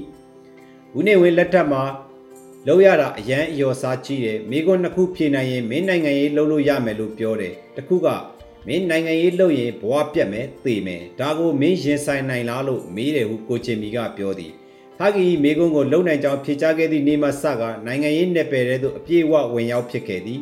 [0.98, 1.84] ဦးနေဝင်းလက်ထက်မှာ
[2.70, 8.08] လောက်ရတာအရန်အယော်စားကြီးတယ်မိခွန်းနှစ်ခုဖြေနိုင်ရင်မင်းနိုင်ငံရေးလုပ်လို့ရမယ်လို့ပြောတယ်တခုက
[8.68, 14.54] မင်းနိုင်ငံရေးလုပ်ရင်ဘဝပြတ်မယ်သေမယ်ဒါကိုမင်းရင်ဆိုင်နိုင်လားလို့မေးတယ်ဟုကိုချင်မီကပြောသည်
[15.00, 20.40] ဖကီမိကုန်းကိုလုံနိုင်ကြောင်းဖြေချခဲ့သည့်နေ့မှစကနိုင်ငံရေးနယ်ပယ်တဲ့သို့အပြည့်အဝဝင်ရောက်ဖြစ်ခဲ့သည်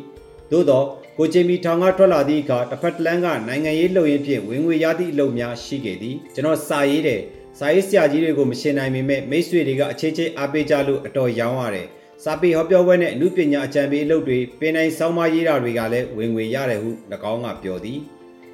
[0.50, 0.82] သို့သော
[1.18, 7.20] ကိုချင်မီထောင်ကထွက်လာသည့်အခါတစ်ဖက်တလန်းကနိုင်ငံရေးလှုပ်ရင်းဖြင့်ဝင်ငွေရသည့်အလုပ်များရှိခဲ့သည်ကျွန်တော်စာရေးတယ်
[7.58, 11.88] စာရေးဆရာကြီးတွေကိုမရှင်းနိုင်ပေမဲ့မိတ်ဆွေတွေကအခြေချင်းအားပေးကြလို့အတော်ရောင်းရတယ်
[12.24, 16.90] စာပေဟောပြောပွဲနဲ့အမှုပညာအကြံပေးအလုပ်တွေပင်နိုင်ဆောင်းပါးရေးတာတွေကလည်းဝင်ငွေရတယ်ဟု၎
[17.32, 17.98] င်းကပြောသည်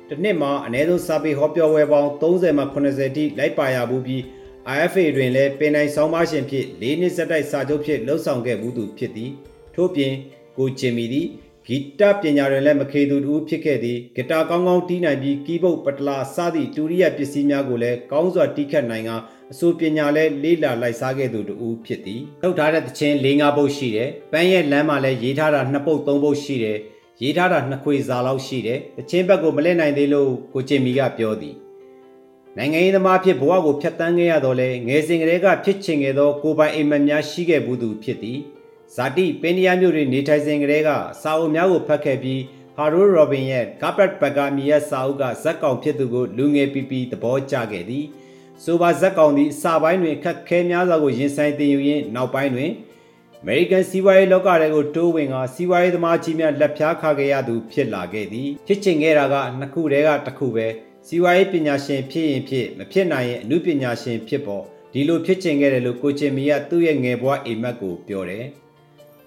[0.09, 4.23] တစ်နှစ်မှာအနည်းဆုံးစာပေဟောပြောပွဲပေါင်း30မှ80တိလိုက်ပါရဘူးပြီး
[4.77, 9.31] IFA တွင်လည်းပင်နိုင်ဆောင်းပါးရှင်ဖြစ်၄နှစ်ဆက်တိုက်စာချုပ်ဖြစ်လှုပ်ဆောင်ခဲ့ဘူးသူဖြစ်သည်
[9.75, 10.13] ထို့ပြင်
[10.59, 11.27] ကိုချင်မီသည်
[11.67, 19.11] ဂီတပညာတွင်လည်းမခေသူတူဖြစ်ခဲ့သည်ဂီတာကောင်းကောင်းတီးနိုင်ပြီးကီးဘုတ်ပတလာစသည့်တူရိယပစ္စည်းများကိုလည်းကောင်းစွာတီးခတ်နိုင်က
[19.53, 26.79] အဆိုပညာလည်းလေးလာလိုက်စားခဲ့သူတူဖြစ်သည်ထုတ်ထားတဲ့သချင်း၄၅ပုတ်ရှိတယ်ပန်းရဲ့လမ်းမှာလည်းရေးထားတာ2ပုတ်3ပုတ်ရှိတယ်
[27.23, 31.57] ရေးထားတာ2ခွေစာလောက်ရှိတယ်သချင်းဘက်ကိုမလဲနိုင်သေးလို့ကိုချင်မီကပြောသည်
[32.57, 38.39] နိုင်ငံရေးသမားဖြစ်ဘဝကိုဖျက်ဆီးခဲ့ရတော့လဲငယ်စဉ်ကတည်းကဖြစ်ချင်ခဲ့သောကိုပိုင်အိမ်မက်များရှိခဲ့ဘူးသူဖြစ်သည်
[38.95, 40.91] ဇာတိပင်နီယာမျိုးတွင်နေထိုင်စဉ်ကတည်းက
[41.23, 42.41] စာအုပ်များကိုဖတ်ခဲ့ပြီး
[42.77, 48.07] ဟာရိုရောဘင်ရဲ့ Carpet Bagger မီရဲ့စာအုပ်ကဇက်ကောင်ဖြစ်သူကိုလူငယ်ပီပီသဘောကျခဲ့သည်
[48.65, 52.71] ဆိုပါဇက်ကောင်သည်စာပိုင်းတွင်ခက်ခဲများစွာကိုရင်ဆိုင်တင်ယူရင်းနောက်ပိုင်းတွင်
[53.43, 60.67] American စီးပွားရေးလောကတွေကိုတိုးဝင်ကစီးပွားရေးသမားကြီးများလက်ဖြားခါခဲ့ရသူဖြစ်လာခဲ့သည်ဖြစ်ချင်ခဲ့တာကနှစ်ခုတည်းကတစ်ခုပဲ
[61.07, 68.45] စီးပွားရေးပညာရှင်ဖြစ်ရင်ဖြစ်မဖြစ်နိုင်ရင်အမှုပညာရှင်ဖြစ်ပေါ်ဒီလိုဖြစ်ချင်ခဲ့တယ်လို့ကိုချင်မီကသူ့ရဲ့ငယ်ဘဝအိမ်မက်ကိုပြောတယ်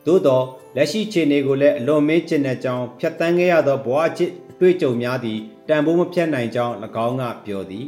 [0.05, 0.45] သို့တော့
[0.75, 6.73] လက်ရှိခြေနေကိုလည်းအလွန်မင်းကျင်တဲ့ကြောင်းဖြတ်တန်းခဲ့ရသောဘဝအချစ်အတွေ့အကြုံများသည့်တန်ဖိုးမဖြတ်နိုင်ကြောင်း၎
[7.05, 7.87] င်းကပြောသည်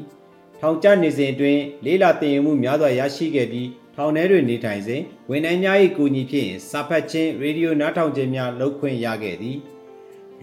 [0.62, 9.58] ထောင်ကျနေစဉ်အတွင်းလေးလာတင်ယူမှုများစွာရရှိခဲ့ပြီးထောင်ထဲတွင်နေထိုင်စဉ်ဝန်ထမ်းများ၏ကူညီဖြင့်စာဖတ်ခြင်းရေဒီယိုနားထောင်ခြင်းများလုပ်ခွင့်ရခဲ့သည်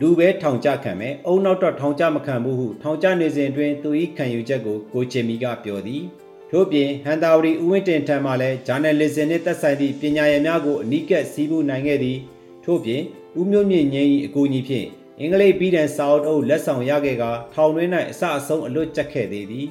[0.00, 6.03] လူပဲထောင်ကျခံမယ်အုံနောက်တော့ထောင်ကျမခံဘူးဟုထောင်ကျနေစဉ်အတွင်းသူ၏ခံယူချက်ကိုကိုချင်မီကပြောသည်
[6.50, 12.18] ထို့ပြင်ဟန်တာဝရီဦးဝင်းတင်ထံမှလည်းဂျာနယ်လစ်စင်နှင့်သက်ဆိုင်သည့်ပညာရည်များကိုအနီးကပ်စီးပူးနိုင်ခဲ့သည်
[12.64, 13.03] ထို့ပြင်
[13.38, 14.87] ဦးမျိုးမြင့်ငင်း၏အကူအညီဖြင့်
[15.20, 17.24] အင်္ဂလိပ်ပြည်တန်စာအုပ်အုပ်လက်ဆောင်ရခဲ့က
[17.55, 19.66] ထောင်တွင်း၌အစအဆုံးအလွတ်ကျက်ခဲ့သေးသည်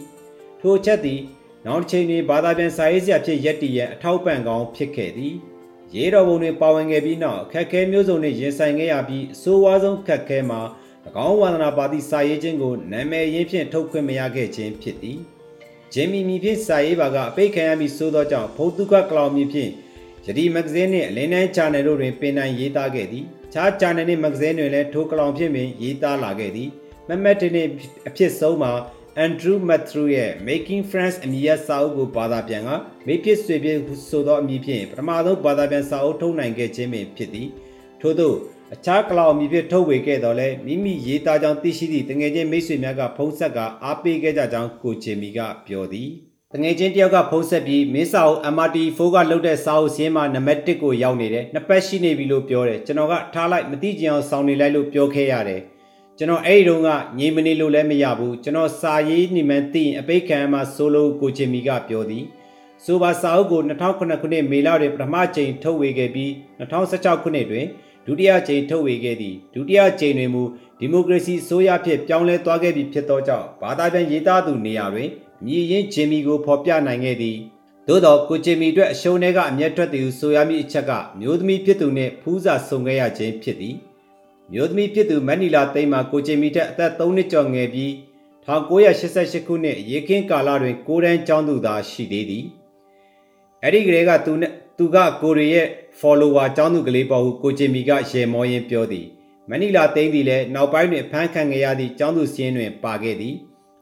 [0.65, 1.21] ထိုချက်သည်
[1.65, 5.33] နောက်တစ်ချိန်တွင်ဘာသာပြန်စာရေးဆရာဖြစ်ရက်တီရဲ့အထောက်ပံ့ကောင်းဖြစ်ခဲ့သည်
[5.95, 10.61] ရေတော်ပုံတွင်ပါဝင်ခဲ့ပြီးနောက်အခက်ခဲမျိုးစုံနှင့်ရင်ဆိုင်ခဲ့ရပြီးအဆိုးဝါးဆုံးခက်ခဲမှာ၎
[11.27, 15.19] င်းဝါဒနာပါတိစာရေးခြင်းကိုနာမည်ရင်းဖြင့်ထုတ်ခွင့်မရခဲ့ခြင်းဖြစ်သည်
[15.93, 19.71] ဂျင်မီမီဖြင့်စာရေးပါကအပိတ်ခံရပြီးဆိုသောကြောင့်ဖုတ်တုခကလောင်မီဖြင့်
[20.25, 26.69] ယတိမဂဇင်းနှင့်အလင်းတန်းချာနယ်တို့တွင်ပင်နိုင်ရေးသားခဲ့သည်ခြားချာနယ်နှင့်မဂဇင်းတွင်လည်းထိုကလောင်ဖြင့်ပင်ရေးသားလာခဲ့သည်
[27.07, 27.69] မမတ်တင်နှင့်
[28.07, 28.71] အဖြစ်ဆုံးမှာ
[29.15, 32.69] Andrew Matthew ရဲ့ Making Friends အမည်ရစာအုပ်ကိုဘာသာပြန်က
[33.07, 33.77] မိဖြစ်ဆွေဖြစ်
[34.09, 37.47] ဆိုသောအမည်ဖြင့်ပထမဆုံးဘာသာပြန်စာအုပ်ထုတ်နိုင်ခဲ့ခြင်းပင်ဖြစ်သည်
[38.01, 38.33] ထို့သော
[38.73, 46.09] အခြားကလောင်အမည်ဖြင့်ထုတ်ဝေခဲ့တော်လဲမိမိရေးသားကြောင်းသိရှိသည့်တငယ်ချင်းမိတ်ဆွေများကဖုံးဆက်ကအားပေးခဲ့ကြကြောင်းကိုချေမီကပြောသည်
[46.53, 55.61] တငယ်ချင်းတယောက်ကဖုံးဆက်ပြီးမင်းစာအုပ် MRT4 ကလုတ်တဲ့စာအုပ်စင်းမှာနံပါတ်1ကိုရောက်နေတယ်နှစ်ပတ်ရှိနေပြီလို့ပြောတယ်ကျွန်တော်ကထားလိုက်မသိကြအောင်စောင်းနေလိုက်လို့ပြောခဲ့ရတယ်
[56.17, 62.25] ကျွန်တော်အဲ့ဒီတုန်းကငြိမ်မနေလို့လည်းမရဘူးကျွန်တော်စာရေးနေမှန်းသိရင်အပိတ်ခံမှာဆိုလို့ကိုချင်မီကပြောသည်
[62.83, 67.65] ဆိုပါစာအုပ်ကို2009ခုနှစ်မေလတွင်ပထမကြိမ်ထုတ်ဝေခဲ့ပြီး2016ခုနှစ်တွင်
[68.05, 70.43] ဒုတိယကြိမ်ထုတ်ဝေခဲ့သည်ဒုတိယကြိမ်တွင်မူ
[70.79, 75.09] ဒီမိုကရေစီဆိုရဖြစ်ပြောင်းလဲသွားခဲ့ပြီဖြစ်သောကြောင့်ဘာသာပြန်ရေးသားသူနေရာတွင်
[75.45, 77.37] မြည်ရင်ဂျင်မီကိုဖော်ပြနိုင်ခဲ့သည်
[77.87, 83.75] သို့တော့ကိုဂျင်မီအတွက်အရှုံးတွေကအမျက်ထွက်သည်ဟုဆိုရမည့်အချက်ကမျိုးသမီးဖြစ်သူနှင့်ဖူးစာဆုံခဲ့ရခြင်းဖြစ်သည်
[84.55, 87.91] မျိုးသမီးဖြစ်သူမန်နီလာသိမ်းမှာကိုဂျင်မီထက်အသက်3နှစ်ကျော်ငယ်ပြီး
[88.47, 92.45] 1988ခုနှစ်ရေကင်းကာလတွင်ကိုရန်ကျောင်းသူသာရှိသေးသည်
[93.63, 95.67] အဲ့ဒီကလေးကသူနဲ့သူကကိုရီရဲ့
[95.99, 99.05] follower ကျောင်းသူကလေးပေါ်ဟုကိုဂျင်မီကရေမောရင်းပြောသည်
[99.49, 103.35] မနီလာသိန်းသည်လည်းနောက်ပိုင်းတွင်ဖမ်းခံခဲ့ရသည့်ကျောင်းသူစင်းတွင်ပါခဲ့သည်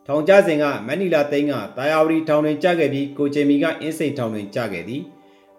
[0.08, 5.02] ထောင်ကျစဉ်ကမနီလာသိန်းကတာယာဝတီထောင်တွင်ကြာခဲ့ပြီးကိုဂျင်မီကအင်းစိန်ထောင်တွင်ကြာခဲ့သည်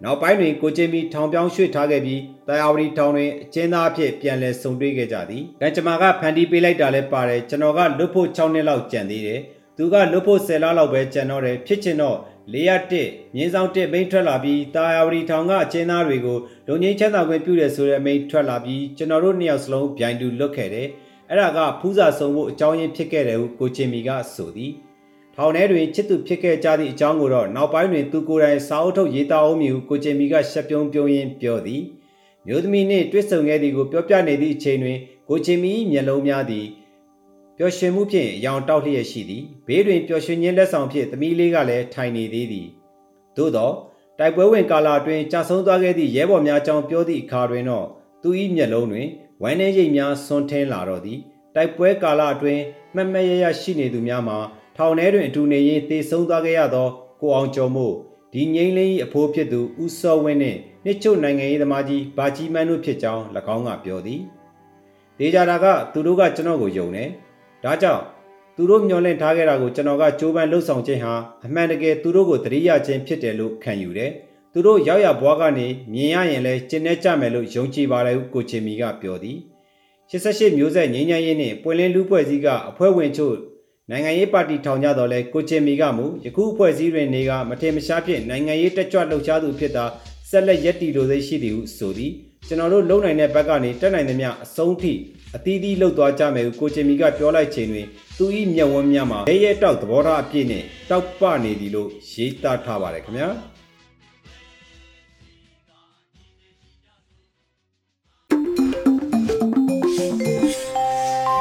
[0.03, 9.41] နောက်ပိုင်းတွင်ကိုဂျင်မီထောင်ပြောင်းရွှေ့ထားခဲ့ပြီးတာယာဝတီထောင်တွင်အကျဉ်းသားအဖြစ်ပြန်လည်ဆုံတွေ့ခဲ့ကြသည်။ကံကြမ္မာကဖန်တီးပေးလိုက်တာလည်းပါတယ်ကျွန်တော်ကလွတ်ဖို့6နှစ်လောက်ကြံသေးတယ်။
[9.77, 12.17] သူကလွတ်ဖို့10လလောက်ပဲကြံတော့တယ်ဖြစ်ချင်တော့
[12.53, 20.87] ၄ရတစ်မြင်းဆောင်တစ်မိန်ထွက်လာပြီးတာယာဝတီထောင်ကအကျဉ်းသားတွေကိုလုံငင်းချမ်းသာခွင့်ပြုတယ်ဆိုတဲ့မိန်ထွက်လာပြီးကျွန်တော်တို့နှစ်ယောက်စလုံးဗျိုင်တူလွတ်ခဲ့တယ်
[21.29, 24.71] အဲ့ဒါကဖူးစာဆုံးဖို့အကြောင်းရင်းဖြစ်ခဲ့တယ်ဟုကိုချင်မီကဆိုသည်
[25.35, 31.83] ထောင်ထဲတွင်ချစ်သူဖြစ်ခဲ့ကြသည့်အကြောင်းကိုတော့နောက်ပိုင်းတွင်သူကိုယ်တိုင်စာအုပ်ထုတ်ရေးသားအောင်မည်ဟုကိုချင်မီကရှက်ပြုံးပြုံးရင်းပြောသည်
[32.47, 34.97] မျိုးသမီးနှင့်တွေ့ဆုံခဲ့သည်ကိုပြောပြနေသည့်အချိန်တွင်
[35.29, 36.67] ကိုချင်မီမျက်လုံးများသည်
[37.57, 42.67] ပျော်ရွှင်မှုဖြင့်ရောင်တောက်လျက်ရှိသည်ဘေးတွင်ပျော်ရွှင်ခြင်းလက်ဆောင်ဖြင့်သမီးလေးကလည်းထိုင်နေသေးသည်
[43.37, 43.71] သို့သော
[44.19, 47.87] တိုက်ပွဲဝင်ကာလအတွင်းကြာဆုံးသွားခဲ့သည့်ရဲဘော်များကြောင့်ပြောသည့်အခါတွင်တော့
[48.21, 49.07] သူ၏မျက်လုံးတွင်
[49.43, 51.19] ဝမ်းနည်းရိပ်များဆွန်းထင်းလာတော့သည်
[51.55, 52.61] တိုက်ပွဲကာလအတွင်း
[52.95, 54.37] မှတ်မှတ်ရရရှိနေသူများမှာ
[54.77, 56.87] ထောင်ထဲတွင်အတူနေရင်တေဆုံးသွားခဲ့ရသော
[57.21, 57.93] ကိုအောင်ကျော်မို့
[58.33, 63.23] ဒီငိမ့်လင်း၏အဖိုးဖြစ်သူဦးစောဝင်းနှင့်နှစ်ချုပ်နိုင်ငံရေးသမားကြီးဘာကြီးမန်းတို့ဖြစ်ကြောင်း၎
[63.55, 64.21] င်းကပြောသည်
[65.19, 67.09] ဒေကြတာကသူတို့ကကျွန်တော်ကိုယုံတယ်
[67.63, 68.03] ဒါကြောင့်
[68.55, 71.13] သူတို့မျှော်လင့်ထားခဲ့တာကိုကျွန်တော်ကကြိုးပမ်းလှုပ်ဆောင်ခြင်းဟာ
[71.45, 74.11] အမှန်တကယ်သူတို့ကိုတရိယာခြင်းဖြစ်တယ်လို့ခံယူတယ်။
[74.53, 79.37] သူတို့ရောက်ရဘွားကနေမြင်ရရင်လည်းကျင့်နေကြမယ်လို့ယုံကြည်ပါတယ်ဟုကိုချင်မီကပြောသည်။
[80.09, 83.35] 88မျိုးဆက်ငင်းညမ်းရေးနှင့်ပွင့်လင်းလူဖွဲ့စည်းကအဖွဲ့ဝင်ချို့
[83.91, 89.85] နိုင်ငံရေးပါတီထောင်ကြတော့လဲကိုချင်မီကမူယခုအဖွဲ့စည်းတွင်နေကမထေမရှားဖြင့်နိုင်ငံရေးတက်ကြွလှုပ်ရှားသူဖြစ်တာ
[90.29, 92.11] ဆက်လက်ရက်တီလိုသိရှိသည်ဟုဆိုသည်
[92.47, 94.93] ကျွန်တော်တို့လုံနိုင်တဲ့ဘက်ကနေတက်နိုင်သမျှအဆုံးထိ
[95.35, 103.29] အသီးသီးလှုပ်သွားကြမယ်ဟုကိုချင်မီကပြောလိုက်ချိန်တွင်သူ၏မျက်ဝန်းများမှာရဲရဲတောက်သဘောထားအပြည့်နဲ့တောက်ပနေသည်လို့ရေးသားထားပါတယ်ခင်ဗျာ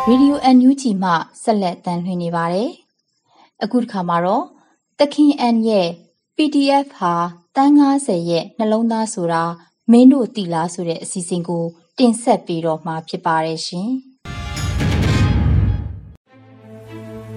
[0.09, 1.11] ရေဒီယို NUG မှ
[1.43, 2.71] ဆက်လက်တမ်းလှည့်နေပါတယ်။
[3.63, 4.45] အခုတစ်ခါမှာတော့
[4.99, 5.89] တခင်အန်ရဲ့
[6.37, 7.15] PDF ဟာ
[7.57, 9.43] တန်း90ရဲ့နှလုံးသားဆိုတာ
[9.91, 11.65] မင်းတို့တီလားဆိုတဲ့အစီအစဉ်ကို
[11.99, 13.89] တင်ဆက်ပေးတော့မှာဖြစ်ပါတယ်ရှင်။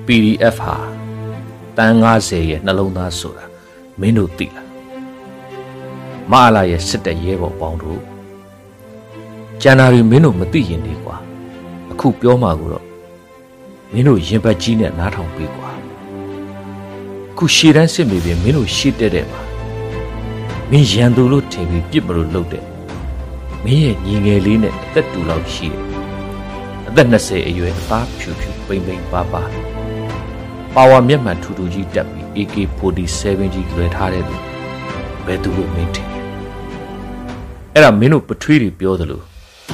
[0.05, 0.75] PDF ဟာ
[1.77, 3.45] တန်း90ရဲ့နှလုံးသားဆိုတာ
[3.99, 4.67] မင်းတို့သိလား
[6.31, 8.01] မအလာရဲ့စစ်တပ်ရဲဘော်ပေါင်းတို့
[9.61, 11.17] ကျန်တာတွေမင်းတို့မသိရင်ဒီကွာ
[11.95, 12.85] အခုပြောမှာကိုတော့
[13.91, 15.69] မင်းတို့ရင်ပတ်ကြီးနဲ့နားထောင်ပေးကွာ
[17.31, 19.41] အခုရှေ့တန်းစစ်မြေပြင်မင်းတို့ရှေ့တက်တဲ့မှာ
[20.69, 22.63] မင်းရန်သူလို့ထင်ပြီးပြစ်မလို့လှုပ်တဲ့
[23.63, 25.83] မင်းရဲ့ညီငယ်လေးနဲ့အသက်တူလောက်ရှိတယ်
[26.87, 29.43] အသက်20အရွယ်အသားဖြူဖြူပိမ့်ပိမ့်ပါပါ
[30.75, 34.35] ပါဝါမျက်မှန်ထူထူကြီးတက်ပြီး AK47 ကြီးလွယ်ထားတဲ့သူ
[35.25, 36.09] ဘယ်သူလို့မင်းထင်
[37.73, 39.21] အဲ့ဒါမင်းတို့ပထွေးတွေပြောသလို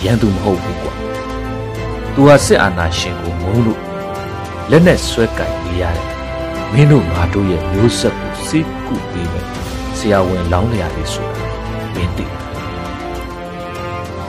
[0.03, 1.10] ရန်သူမဟုတ်ဘူးကွာ
[2.15, 3.81] သူဟာစစ်အာဏာရှင်ကိုမုန်းလို့
[4.69, 6.07] လက်နဲ့ဆွဲကင်နေရတယ်
[6.73, 9.47] မင်းတို့ငါတို့ရဲ့မျိုးဆက်ကိုစိတ်ကူပေးမယ်
[9.97, 11.45] ဆရာဝန်လောင်းလျာလေးဆိုတာ
[11.93, 12.25] မင်းသိ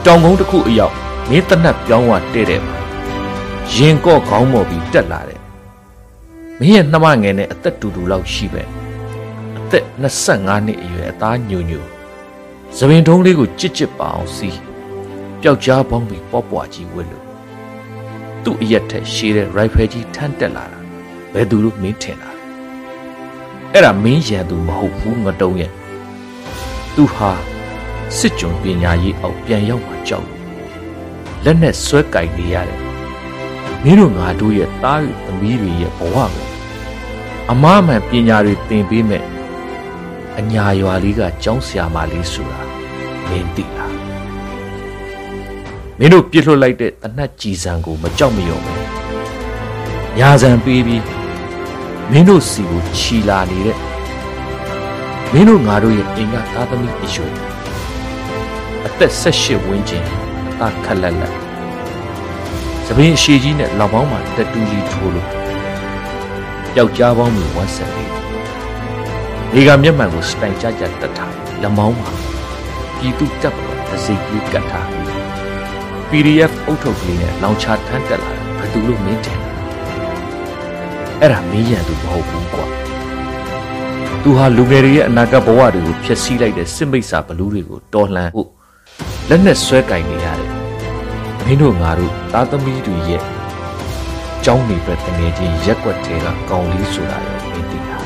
[0.05, 0.95] တောင်ကုန်းတစ်ခုအရောက်
[1.29, 2.77] မင်းတနတ်ပြောင်းဝတဲ့တဲ့မှာ
[3.75, 5.40] ရင်ကော့ခေါင်းမော်ပြီးတက်လာတယ်
[6.59, 8.62] မင်းရဲ့နှမငယ်နဲ့အသက်တူတူလောက်ရှိပဲ
[9.59, 9.85] အသက်
[10.25, 11.85] 25နှစ်အရွယ်အသားညိုညို
[12.77, 14.59] သပင်ထုံးလေးကိုကြစ်ကြစ်ပါအောင်စီး
[15.40, 17.22] ပျောက်ကြားပေါင်းပြီးပေါ့ပွားကြီးဝစ်လို့
[18.44, 20.78] သူ့အရက်ထက်ရှည်တဲ့ rifle ကြီးထမ်းတက်လာတာ
[21.33, 22.31] ဘယ်သူလို့မင်းထင်တာ
[23.72, 25.70] အဲ့ဒါမင်းရန်သူမဟုတ်ဘူးငတုံးရဲ့
[26.94, 27.31] သူဟာ
[28.18, 30.42] စစ်ကြုံပညာရေးအောက်ပြန်ရောက်မှကြောက်လို့
[31.44, 32.81] လက်နဲ့ဆွဲကြိုက်နေရတယ်
[33.85, 36.48] မင်းတို့ငါတို့ရဲ့သား与သမီးတွေရဲ့ဘဝကို
[37.50, 39.24] အမားမှန်ပညာတွေသင်ပေးမဲ့
[40.38, 42.61] အညာရွာလေးကကျောင်းဆရာမလေးဆိုတာ
[43.28, 43.82] မင်းသိလား
[46.05, 48.83] မင်းတို့ပြစ်လွတ်လိုက်တဲ့တနတ်ကြည်စံကိုမကြောက်မရွံ့ဘူး
[50.19, 51.05] ညာစံပေးပြီး
[52.11, 53.79] မင်းတို့စီကိုခြီလာနေတဲ့
[55.33, 57.35] မင်းတို့ငါတို့ရဲ့အိမ်ကသားသမီးအရွယ်
[58.87, 60.05] အသက်၁၈ဝန်းကျင်
[60.51, 61.35] အသာခက်လက်လက်
[62.87, 65.29] သပင်းအရှိကြီးနဲ့လောက်ပေါင်းမှာတက်တူကြီးထိုးလို့
[66.75, 68.11] ပျောက်ကြားပေါင်းမျိုးဝတ်ဆက်လေး
[69.53, 72.11] ဒီကမျက်မှန်ကိုစတိုင်ကြကြတက်ထားလက်မောင်းမှာ
[72.97, 75.22] ပြည်သူတပ်ပေါ်အစိတ်ကြီးကတ်ထားပြီး
[76.14, 79.51] PDF အုပ်ထုတ်ကလေးနဲ့လောင်ချထမ်းတက်လာတယ်ဘယ်သူလို့မင်းထင်လဲ
[81.20, 82.66] အဲ့ဒါမင်းရန်သူမဟုတ်ဘူးကွာ
[84.22, 88.48] သူဟာလူငယ်တွေရဲ့အနာဂတ်ဘဝတွေကိုဖျက်ဆီးလိုက်တဲ့စစ်မိတ်စာဘလူးတွေကိုတော်လှန်ဖို့
[89.29, 90.51] လက်နဲ့ဆွဲကင်နေရတယ်
[91.44, 93.22] မင်းတို့ငါတို့သားသမီးတွေရဲ့
[94.44, 97.98] ကြောင်းနေပဲတငယ်ချင်းရက်ွက်တဲကကောင်းလေးဆိုတာရောမင်းသိတာ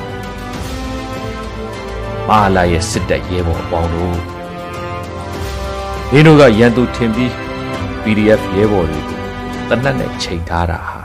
[2.29, 4.17] မာလာရဲ့စစ်တပ်ရဲဘော်အပေါင်းတို့
[6.13, 7.46] မင်းတို့ကရန်သူထင်ပြီး
[8.09, 9.21] PDF ရဲဘော်တွေကို
[9.69, 11.01] တနတ်နဲ့ချိန်ထားတာဟာ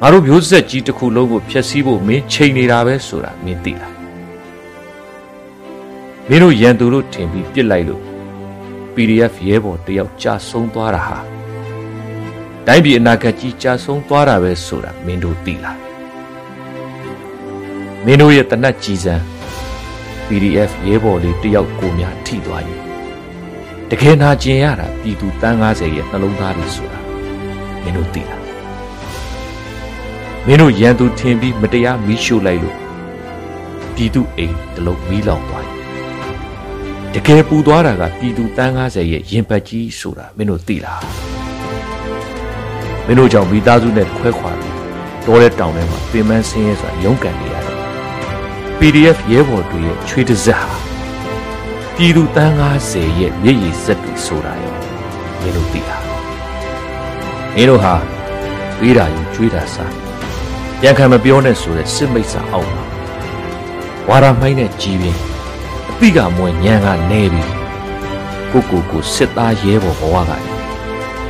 [0.00, 3.94] ငါတို့မျိုးဆက်ကြီးတစ်ခုလုံးကိုဖျက်ဆီးဖို့မင်းချိန်နေတာပဲဆိုတာမင်းသိလား
[6.28, 8.02] မင်းတို့ရန်သူတို့ထင်ပြီးပြစ်လိုက်လို့
[8.94, 11.18] PDF ရဲဘော်တယောက်ကြာဆုံးသွားတာဟာ
[12.66, 15.78] တိုင်းပြည်အနာဂတ်ကြီးကြာဆုံးသွားတာပဲဆိုတာမင်းတို့သိလား
[18.04, 19.14] မင်းတို့ရဲ့တနတ်ကြီးစံ
[20.26, 22.93] PDF ရဲဘော်လေးတယောက်ကိုများထိသွားရင်
[23.90, 26.98] တကယ်နာကျင်ရတာပြည်သူတန်း90ရဲ့နှလုံးသားတွေဆိုတာ
[27.82, 28.42] မင်းတို့သိလား
[30.46, 32.76] မင်းတို့ရန်သူထင်ပြီးမတရားမီးရှို့လိုက်လို့
[33.94, 35.76] ပြည်သူအိမ်တလုံးမီးလောင်သွားရင်
[37.14, 41.02] တကယ်ပူသွားတာကပြည်သူတန်း90ရဲ့ရင်ပတ်ကြီးဆိုတာမင်းတို့သိလား
[43.06, 44.76] မင်းတို့ကြောင့်မိသားစုနဲ့ခွဲခွာပြီး
[45.26, 47.76] တောတဲ့တောင်ထဲမှာပင်ပန်းဆင်းရဲစွာရုန်းကန်နေရတယ်
[48.78, 50.93] PDF ရဲဘော်တွေရဲ့ချွေးတစ်စက်ဟာ
[51.96, 52.52] ပြည်သူတန်း
[52.86, 54.74] 90ရဲ့မျက်ရည်စက်တွေဆိုတာရော
[55.40, 56.04] မင်းတို့သိလား
[57.54, 57.94] မင်းတို့ဟာ
[58.78, 59.92] ပေးတာယူကျွေးတာစား
[60.80, 62.84] ပြန်ခံမပြောနဲ့ဆိုတဲ့စစ်မိတ်ဆာအောက်မှာ
[64.08, 65.16] ဝါရမိုင်းနဲ့ကြီးပင်
[65.90, 67.52] အပိကမွေညံကနေပြီး
[68.50, 70.32] ကိုကိုကိုစစ်သားရဲဘော်ဘဝက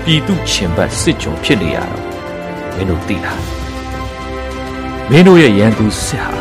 [0.04, 2.04] ပြည်သူချင်ပတ်စစ်ကြုံဖြစ်နေရတော့
[2.74, 3.42] မင်းတို့သိလား
[5.10, 6.34] မင်းတို့ရဲ့ရန်သူစစ်ဟာ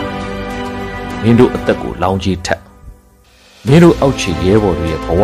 [1.21, 2.72] မင်းတို့အသက်ကိုလောင်ကြီးထက်
[3.67, 5.23] မင်းတို့အောက်ခြေရဲဘော်တွေရဲ့ဘဝ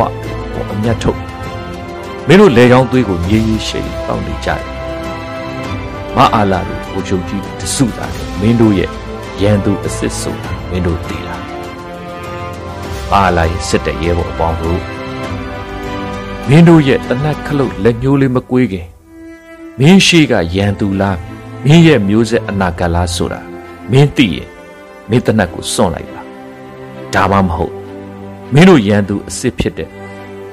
[0.54, 1.20] ကိုအမျက်ထုတ်
[2.28, 4.64] မင်းတို့လေချောင်းသွေးကိုမြေးရေးရှိပေါင်းနေကြတယ်
[6.16, 8.90] မအားလာတို့ကိုချုပ်ကြီးတစုတာတယ်မင်းတို့ရဲ့
[9.42, 11.44] ရန်သူအစ်စ်ဆိုတာမင်းတို့သိလား
[13.10, 14.82] မအားလာရဲ့စစ်တဲ့ရဲဘော်အပေါင်းတို့
[16.48, 18.88] မင်းတို့ရဲ့တနတ်ခလုတ်လက်ညှိုးလေးမကွေးခင်
[19.80, 21.18] မင်းရှိကရန်သူလား
[21.66, 23.42] မင်းရဲ့မျိုးဆက်အနာဂတ်လားဆိုတာ
[23.92, 24.50] မင်းသိရင်
[25.10, 26.22] မင်းတနတ်ကိုစွန့်လိုက်ပါ
[27.14, 27.79] ဒါမှမဟုတ်
[28.54, 29.90] မင်းတို့ရန်သူအစ်စ်ဖြစ်တဲ့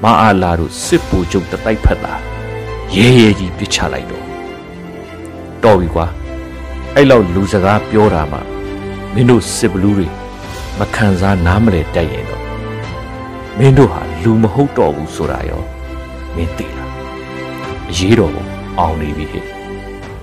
[0.03, 2.15] မအားလာတို့စစ်ပူချုပ်တတိုက်ဖက်တာ
[2.95, 4.25] ရဲရဲကြီးပြစ်ချလိုက်တော့
[5.65, 6.07] တော်ပြီကွာ
[6.95, 8.39] အဲ့လောက်လူစကားပြောတာမှ
[9.15, 10.07] မင်းတို့စစ်ဘလူးတွေ
[10.79, 12.43] မခံစားနားမလဲတိုက်ရင်တော့
[13.59, 15.63] မင်းတို့ဟာလူမဟုတ်တော့ဘူးဆိုတာရော
[16.35, 16.93] မင်းသိလား
[17.91, 18.45] အရေးတော်ပုံ
[18.79, 19.45] အောင်နေပြီဟဲ့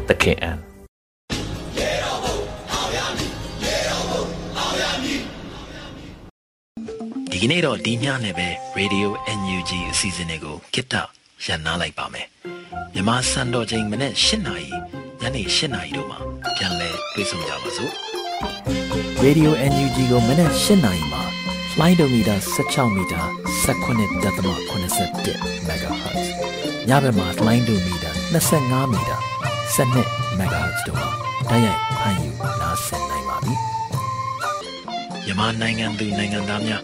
[0.08, 0.63] သခင်အန်
[7.44, 8.48] ဒီကနေ့တော့ဒီညနဲ့ပဲ
[8.80, 9.08] Radio
[9.40, 10.96] NUG အစီအစဉ်လေးကိုကိတ္တ
[11.46, 12.28] ရန်နာလိုက်ပါမယ်
[12.94, 14.70] မြန်မာစံတော်ချိန်မနေ့၈နာရီ
[15.22, 16.20] ညနေ၈နာရီတို့မှာ
[16.56, 17.94] ပြန်လည်တွေ့ဆုံကြပါစို့
[19.24, 21.24] Radio NUG ကိုမနက်၈နာရီမှာ
[21.80, 23.22] လိုင်းဒိုမီတာ16မီတာ
[23.66, 26.26] 19.87 MHz
[26.90, 28.12] ညဘက်မှာလိုင်းဒိုမီတာ
[28.50, 29.18] 25မီတာ
[29.76, 31.10] 12 MHz တို့မှာ
[31.50, 32.30] တိုက်ရိုက်ဖမ်းယူ
[32.62, 33.54] နားဆင်နိုင်ပါပြီ
[35.26, 36.84] မြန်မာနိုင်ငံသူနိုင်ငံသားများ